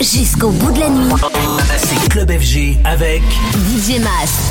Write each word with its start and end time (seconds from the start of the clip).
Jusqu'au 0.00 0.50
bout 0.50 0.70
de 0.72 0.80
la 0.80 0.90
nuit. 0.90 1.12
C'est 1.76 2.08
Club 2.08 2.30
FG 2.30 2.76
avec 2.84 3.22
DJ 3.54 3.98
Mas. 4.00 4.50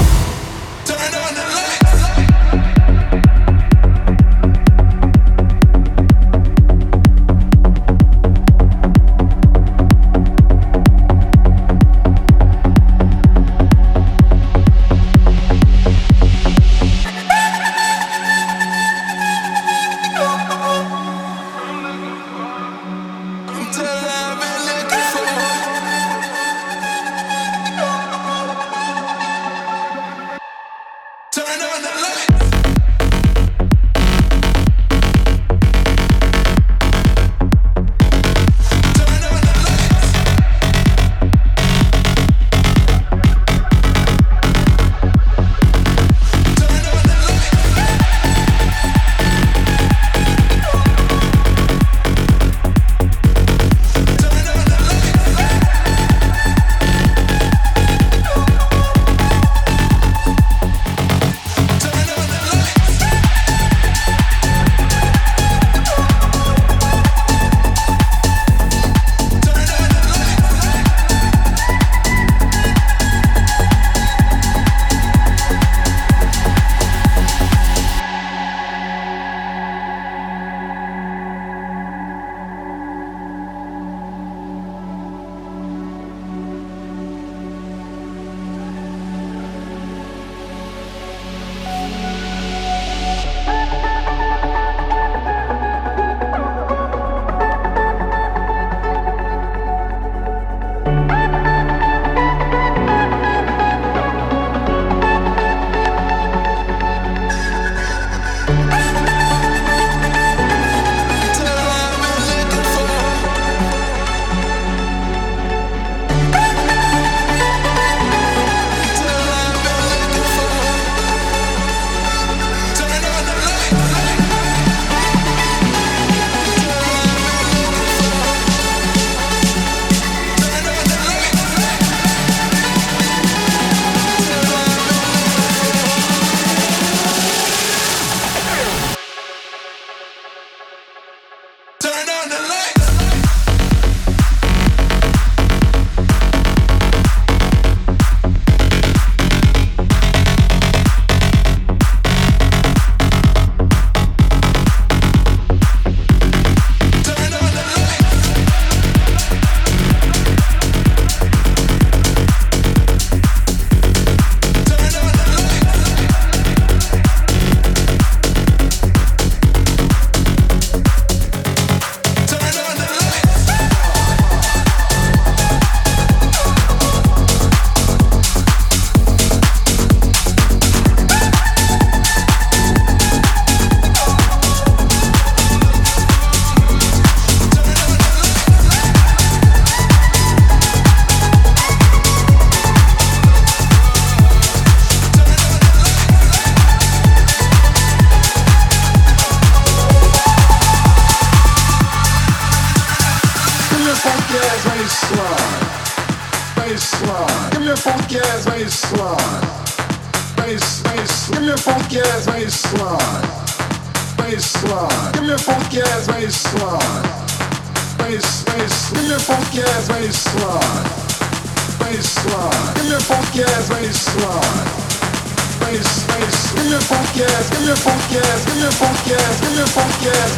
funky 226.82 227.24
ass, 227.24 227.50
give 227.50 227.62
me 227.62 227.72
a 227.72 227.76
funky 227.76 228.18
ass, 228.18 228.46
give 228.46 228.56
me 228.56 228.66
a 228.68 228.72
ass, 229.14 229.42
give 229.42 229.52
me 229.52 229.62
a 229.62 229.68
ass, 230.10 230.36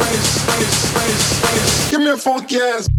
give 1.90 2.00
me 2.00 2.10
a 2.10 2.16
funky 2.16 2.56
ass. 2.56 2.89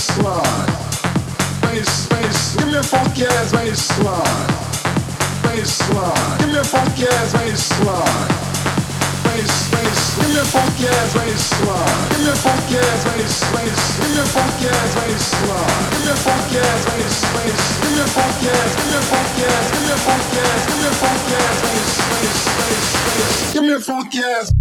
Ass 0.00 0.16
bass. 1.60 2.08
Bass. 2.08 2.56
Give 2.56 2.68
me 2.68 2.78
a 2.78 2.82
funky 2.82 3.26
ass 3.26 3.52
bass 3.52 3.98
line. 4.00 4.48
Give 6.38 6.48
me 6.48 6.58
a 6.58 6.64
funky 6.64 7.04
ass 7.04 7.32
bassline. 7.34 8.30
Bass, 9.24 9.70
bass. 9.70 10.16
Give 10.16 10.28
me 10.28 10.40
a 10.40 10.44
funky 10.44 10.86
ass 10.88 11.12
bassline. 11.12 12.08
Give 12.10 12.20
me 12.24 12.30
a 12.30 12.36
funky 12.36 12.76
ass 12.78 13.04
bass, 13.04 13.36
bass. 13.52 13.80
Give 14.00 14.10
me 14.10 14.20
a 14.20 14.24
funky 14.24 14.68
ass 14.68 14.94
bassline. 14.96 15.90
Give 15.90 16.04
me 16.04 16.10
a 16.10 16.16
funky 16.16 16.58
ass 16.58 16.84
bass, 16.88 17.16
bass. 17.34 17.62
Give 17.80 17.92
me 17.92 18.00
a 18.00 18.06
funky 18.06 18.48
ass. 18.48 18.72
Give 18.76 18.88
me 18.88 18.96
a 18.96 19.02
funky 19.10 19.44
ass. 19.44 19.66
Give 19.70 19.82
me 19.84 19.92
a 19.92 19.98
funky 20.00 20.38
ass. 20.40 20.62
Give 20.66 20.80
me 20.80 20.88
a 20.88 20.94
funky 20.96 21.34
ass 21.34 21.56
bass, 21.60 21.90
bass, 22.08 22.40
bass, 22.56 22.88
bass. 23.04 23.52
Give 23.52 23.62
me 23.64 23.72
a 23.72 23.80
funky 23.80 24.18
ass. 24.20 24.59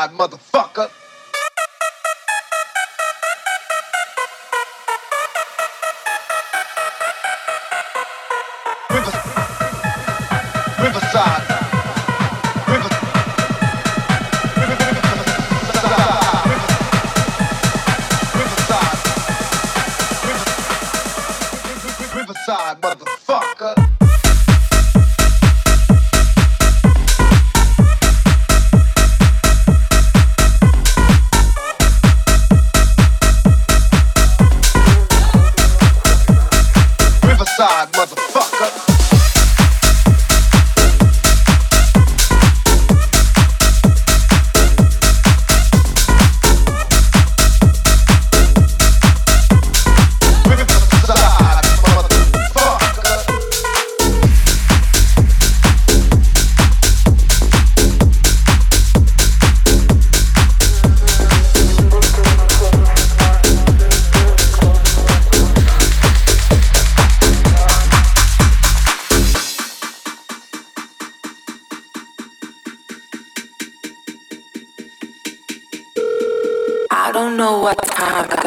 God, 0.00 0.12
motherfucker. 0.18 0.49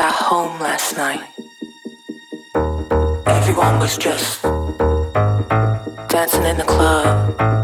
at 0.04 0.12
home 0.12 0.60
last 0.60 0.98
night. 0.98 1.24
Everyone 3.26 3.80
was 3.80 3.98
just 3.98 4.42
dancing 6.10 6.44
in 6.44 6.58
the 6.58 6.66
club. 6.68 7.63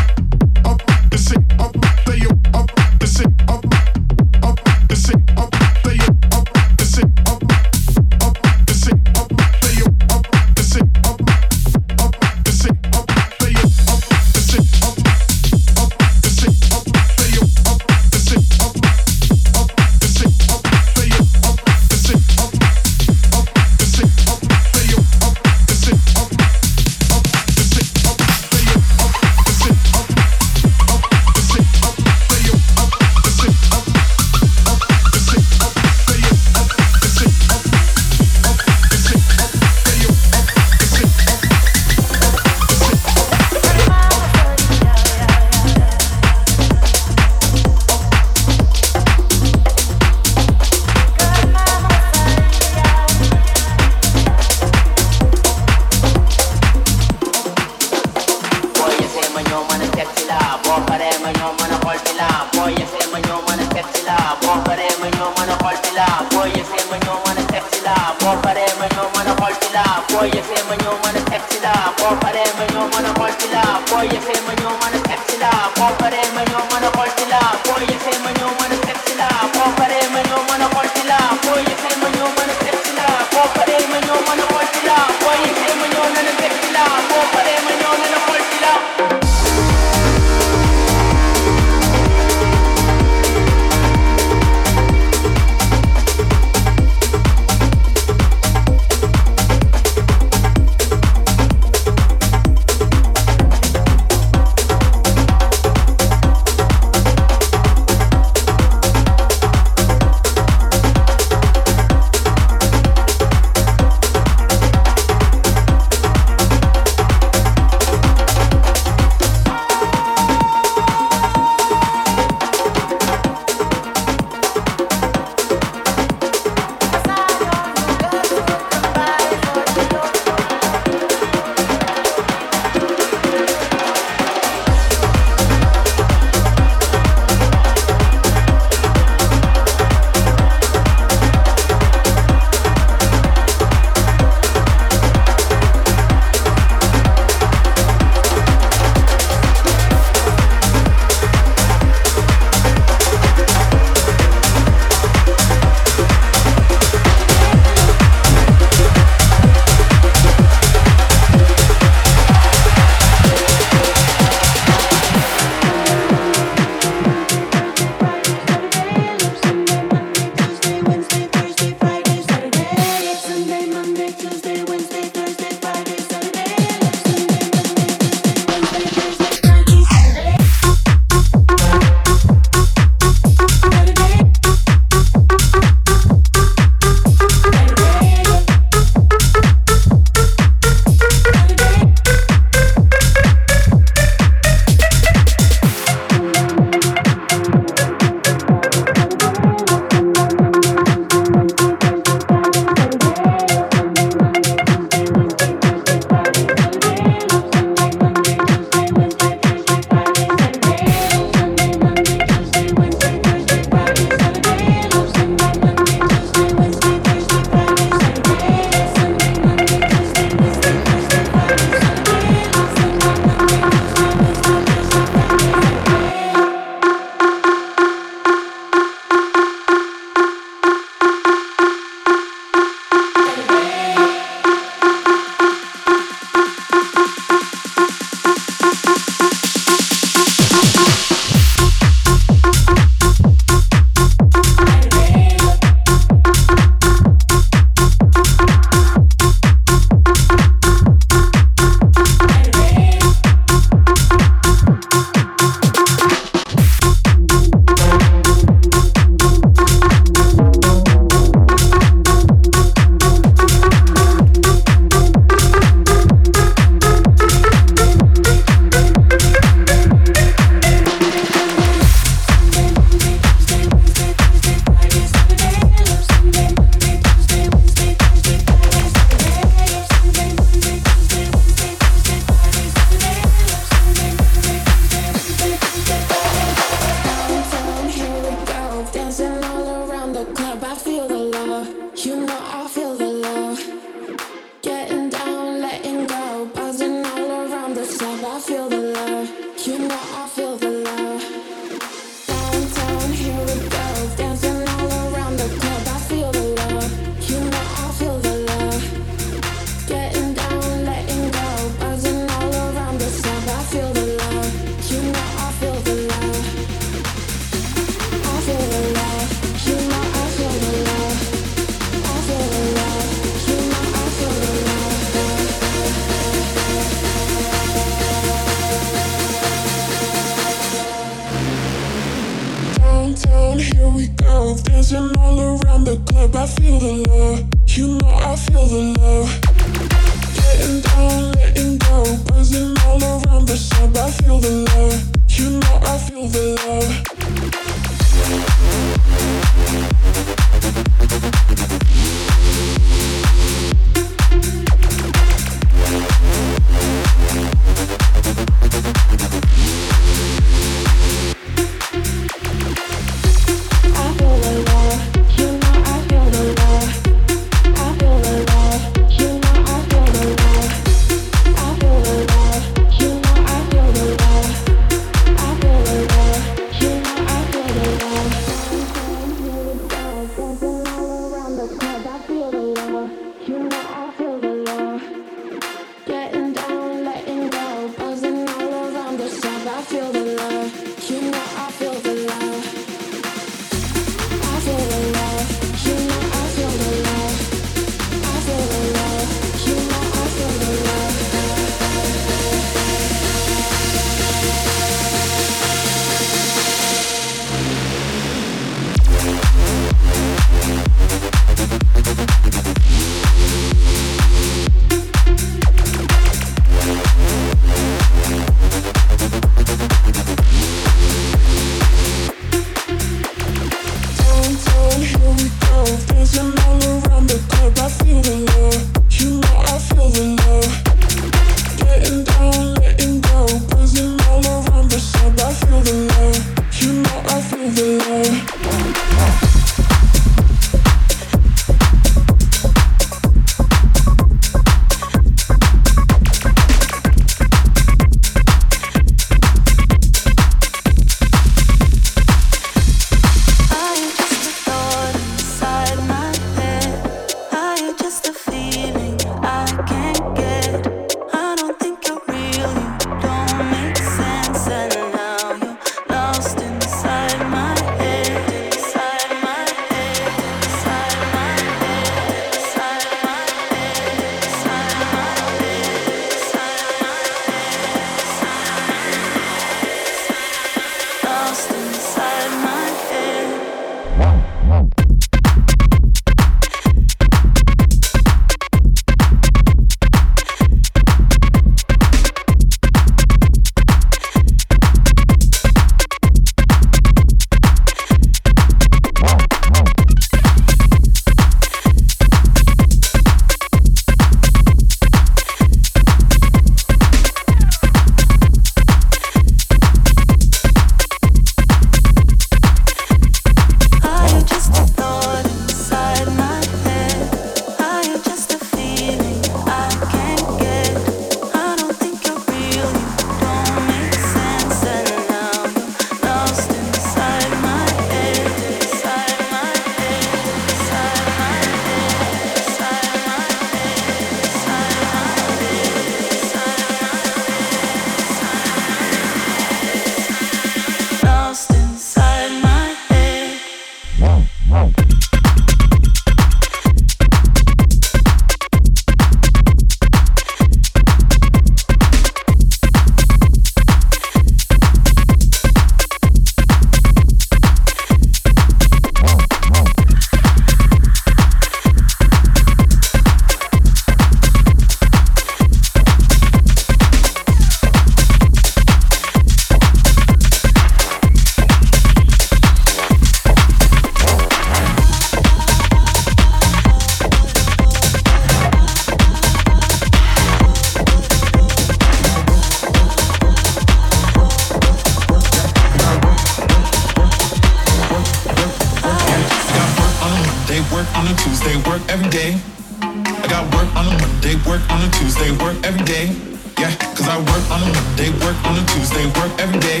on 591.28 591.34
a 591.34 591.38
Tuesday, 591.38 591.76
work 591.88 592.00
every 592.08 592.30
day. 592.30 592.56
I 593.02 593.46
got 593.48 593.64
work 593.74 593.88
on 593.96 594.06
a 594.06 594.14
Monday, 594.16 594.56
work 594.64 594.80
on 594.88 595.02
a 595.02 595.10
Tuesday, 595.12 595.50
work 595.60 595.76
every 595.84 596.02
day. 596.04 596.32
Yeah, 596.78 596.94
cause 596.96 597.28
I 597.28 597.36
work 597.36 597.64
on 597.68 597.82
a 597.82 597.88
Monday, 597.92 598.30
work 598.40 598.56
on 598.64 598.78
a 598.78 598.84
Tuesday, 598.86 599.26
work 599.36 599.52
every 599.60 599.78
day. 599.80 600.00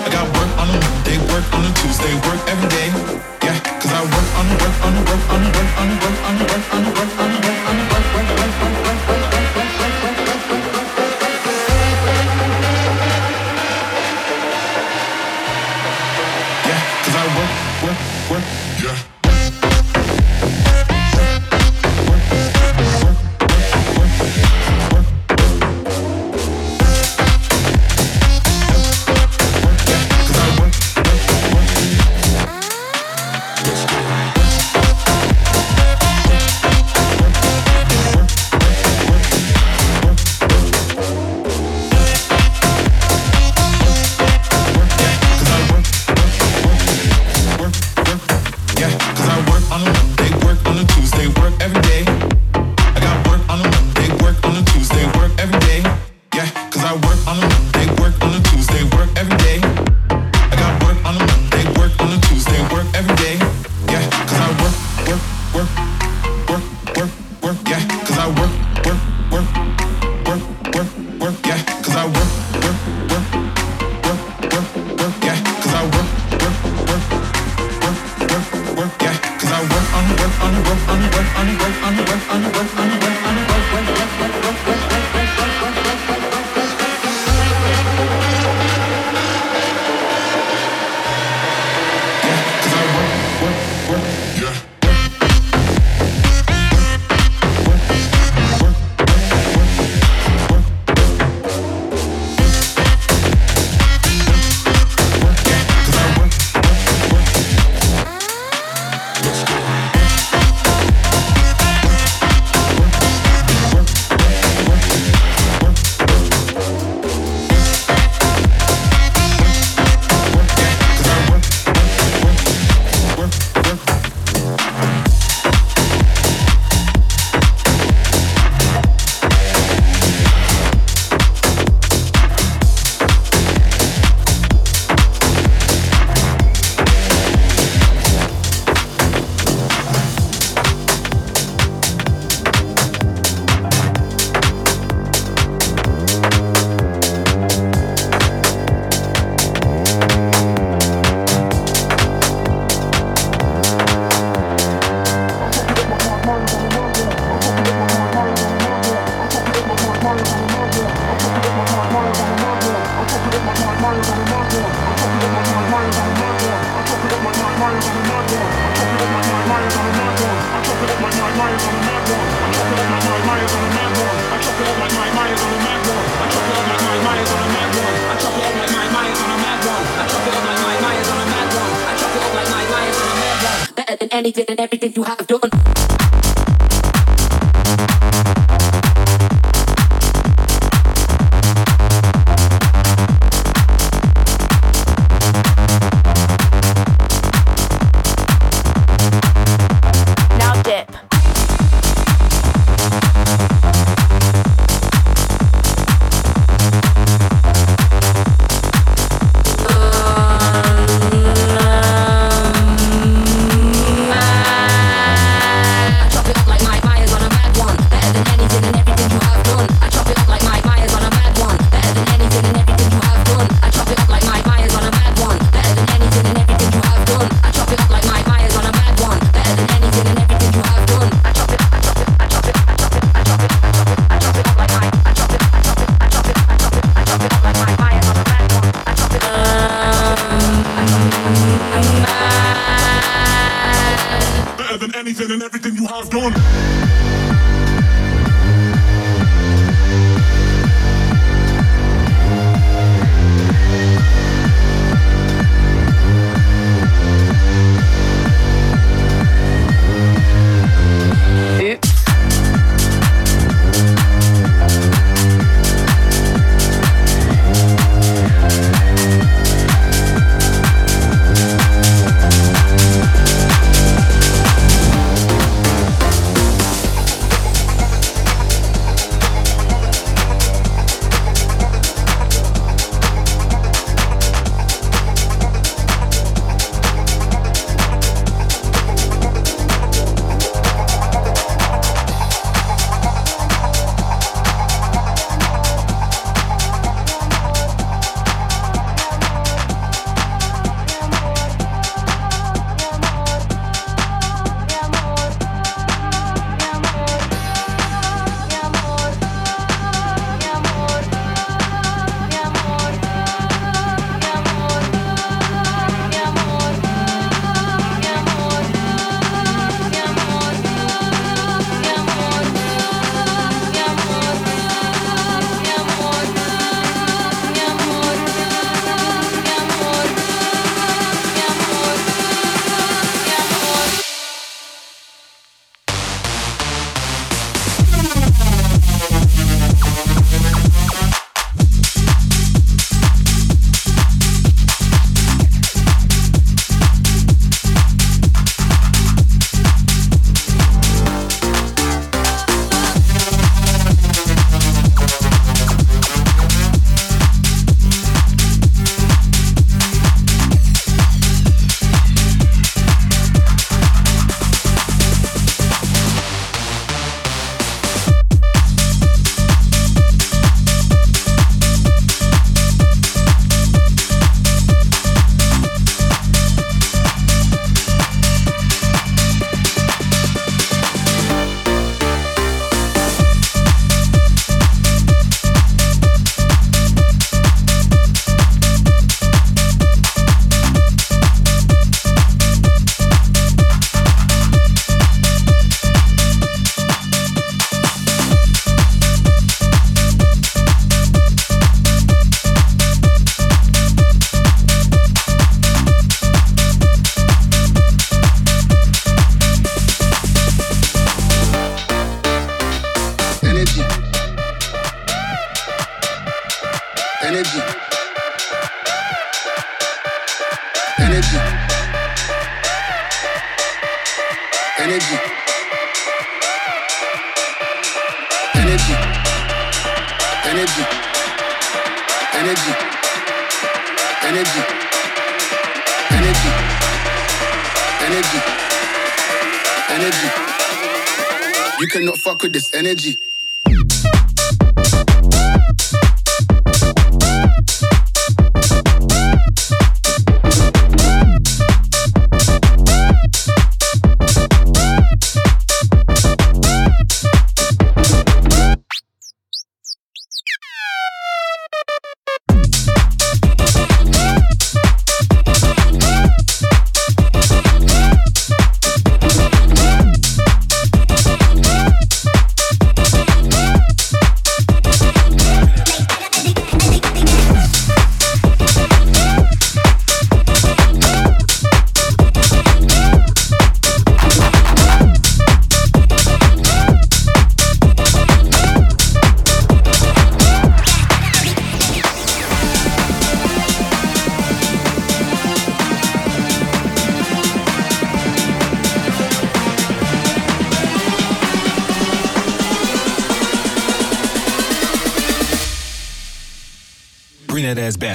I 0.00 0.08
got 0.08 0.24
work 0.32 0.50
on 0.56 0.68
a 0.70 0.76
Monday, 0.80 1.18
work 1.28 1.44
on 1.52 1.64
a 1.64 1.72
Tuesday, 1.82 2.14
work 2.24 2.40
every 2.48 2.68
day. 2.72 2.88
Yeah, 3.44 3.58
cause 3.80 3.92
I 3.92 4.00
work 4.00 4.28
on 4.40 4.46
work 4.60 4.76
on 4.80 4.94
work 5.04 5.24
on 5.28 5.42
work 5.52 5.72
on 5.76 5.88
work 6.00 6.18
on 6.24 6.36
work 6.48 6.64
on 6.72 6.84
work 6.88 7.12
on 7.20 7.20
work 7.20 7.20
on 7.20 7.32
work 7.44 7.60
on 7.68 7.76
work 7.76 8.00
on 8.00 8.24
work 8.24 8.60
on 8.60 8.64
work 8.64 8.69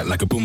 like 0.03 0.21
a 0.21 0.25
boom 0.25 0.44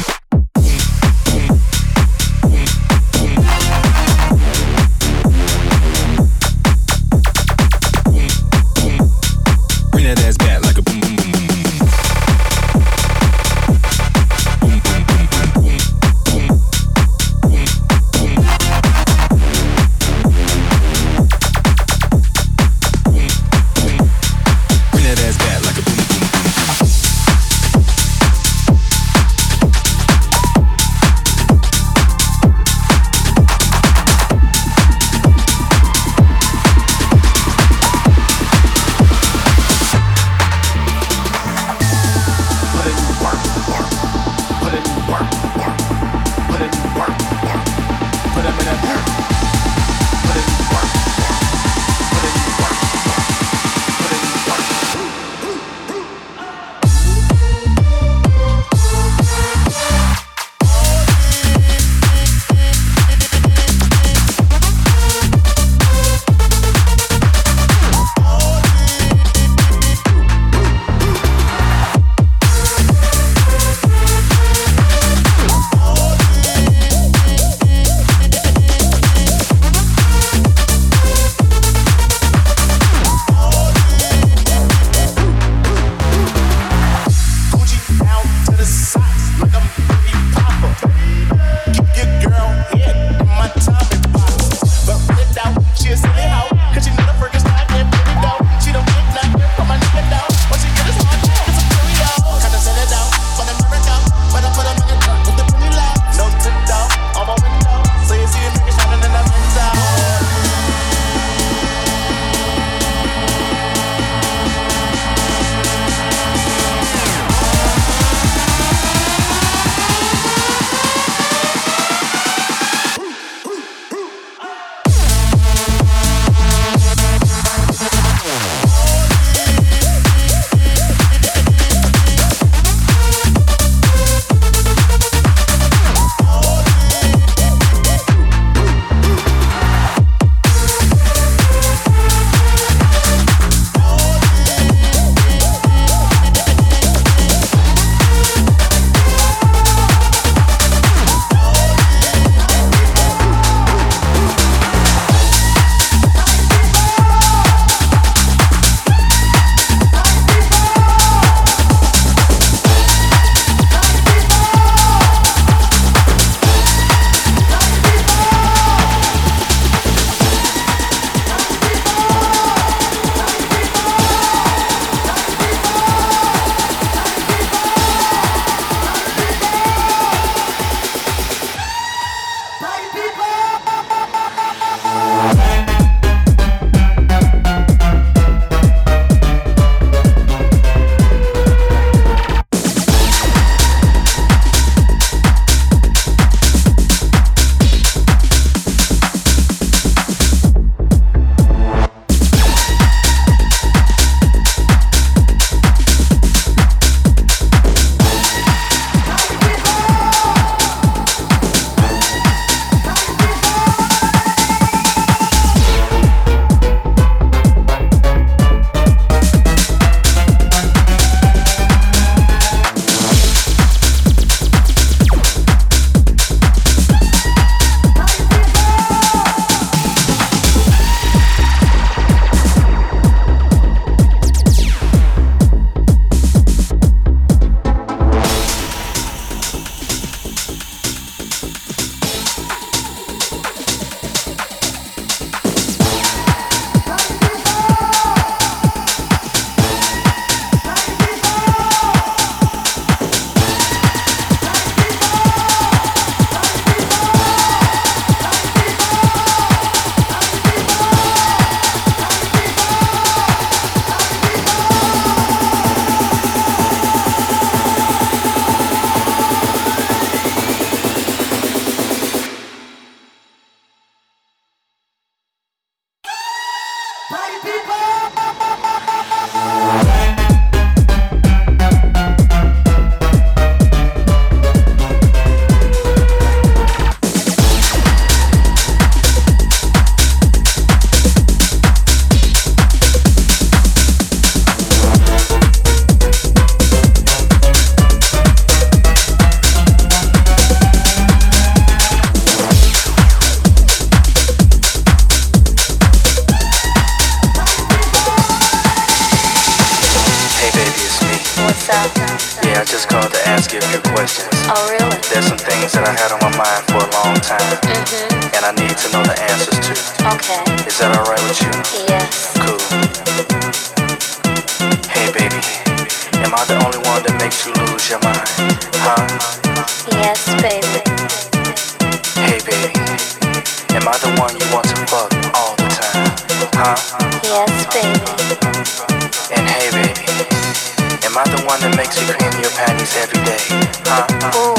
Every 342.95 343.23
day? 343.23 343.37
Huh? 343.85 344.50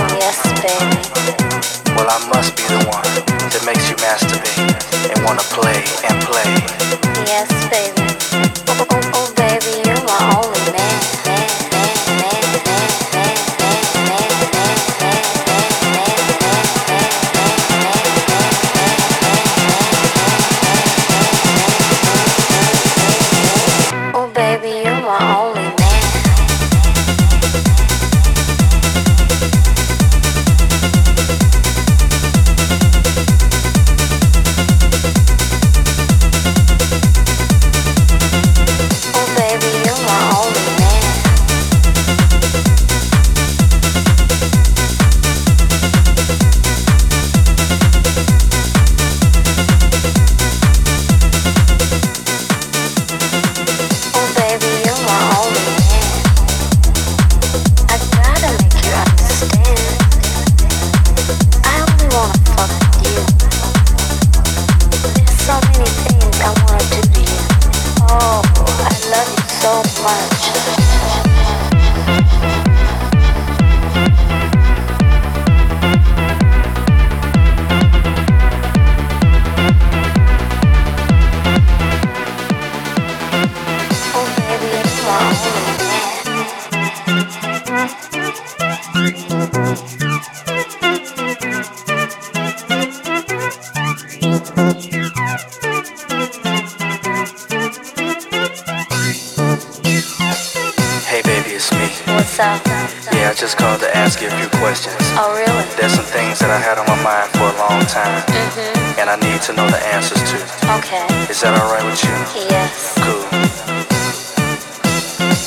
What's 102.08 102.38
up? 102.40 102.64
Yeah, 103.12 103.28
I 103.28 103.34
just 103.36 103.58
called 103.58 103.80
to 103.80 103.90
ask 103.96 104.20
you 104.20 104.28
a 104.28 104.34
few 104.40 104.48
questions. 104.58 104.96
Oh, 105.20 105.28
really? 105.36 105.64
There's 105.76 105.92
some 105.92 106.08
things 106.08 106.38
that 106.40 106.48
I 106.48 106.56
had 106.56 106.80
on 106.80 106.86
my 106.88 106.96
mind 107.04 107.28
for 107.36 107.44
a 107.52 107.56
long 107.60 107.84
time, 107.84 108.24
Mm-hmm. 108.32 109.00
and 109.00 109.06
I 109.12 109.16
need 109.20 109.40
to 109.48 109.52
know 109.52 109.68
the 109.68 109.76
answers 109.92 110.20
to. 110.32 110.36
Okay. 110.80 111.04
Is 111.28 111.40
that 111.44 111.52
alright 111.60 111.84
with 111.84 112.00
you? 112.00 112.14
Yes. 112.48 112.96
Cool. 113.04 113.28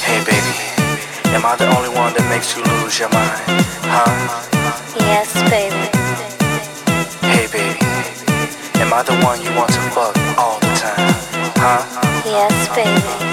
Hey 0.05 0.21
baby, 0.21 0.53
am 1.33 1.41
I 1.49 1.57
the 1.57 1.65
only 1.73 1.89
one 1.89 2.13
that 2.13 2.25
makes 2.29 2.53
you 2.53 2.61
lose 2.77 2.93
your 3.01 3.09
mind? 3.09 3.41
Huh? 3.89 4.05
Yes, 5.01 5.33
baby. 5.49 5.81
Hey 7.25 7.49
baby, 7.49 7.81
am 8.81 8.93
I 8.93 9.01
the 9.01 9.17
one 9.25 9.41
you 9.41 9.49
want 9.57 9.73
to 9.73 9.81
fuck 9.97 10.13
all 10.37 10.61
the 10.61 10.71
time? 10.77 11.09
Huh? 11.57 11.81
Yes, 12.25 12.53
baby. 12.77 13.24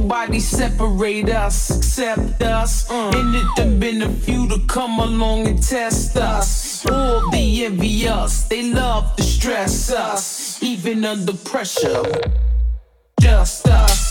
Nobody 0.10 0.40
separate 0.40 1.30
us 1.30 1.78
except 1.78 2.42
us. 2.42 2.88
Mm. 2.90 3.14
And 3.14 3.36
it 3.36 3.56
done 3.56 3.80
been 3.80 4.02
a 4.02 4.10
few 4.10 4.48
to 4.50 4.60
come 4.66 5.00
along 5.00 5.46
and 5.48 5.62
test 5.62 6.18
us. 6.18 6.84
All 6.88 7.30
the 7.30 7.66
envious, 7.66 8.44
they 8.44 8.64
love 8.74 9.16
to 9.18 9.24
stress 9.24 9.92
us, 9.92 10.62
even 10.64 11.06
under 11.06 11.34
pressure. 11.34 12.04
Just 13.22 13.68
us. 13.68 13.92
Us. 13.92 14.09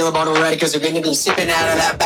feel 0.00 0.08
about 0.08 0.28
already, 0.28 0.56
cause 0.56 0.72
you're 0.74 0.82
gonna 0.82 1.02
be 1.02 1.12
sipping 1.12 1.50
out 1.50 1.68
of 1.68 1.76
that 1.76 1.99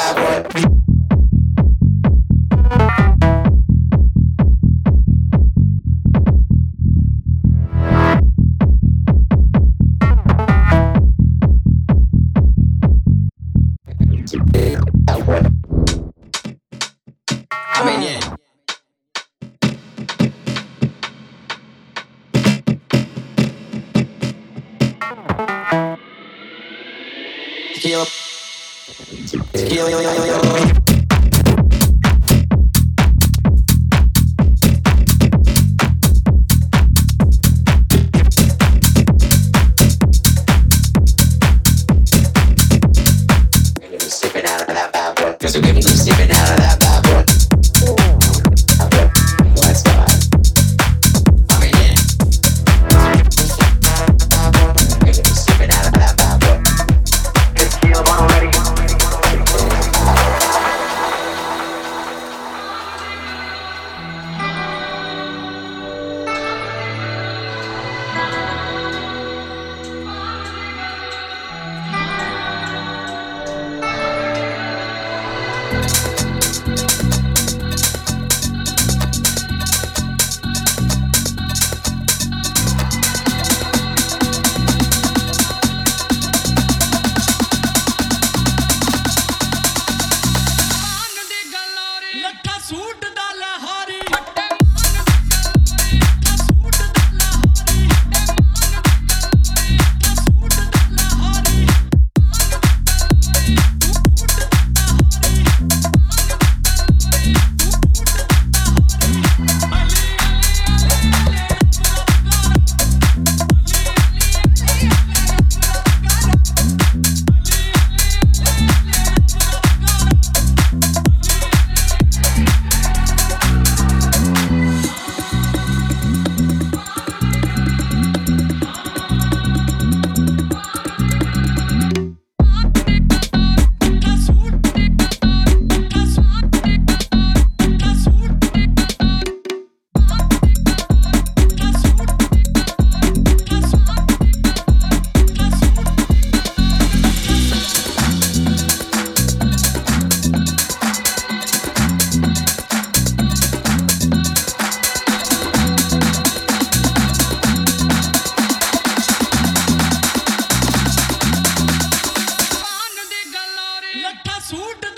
சூட்டு 164.54 164.88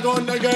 I 0.00 0.02
go 0.02 0.14
underground. 0.14 0.49